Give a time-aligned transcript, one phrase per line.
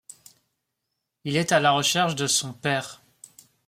[1.25, 3.03] Il est à la recherche de son père.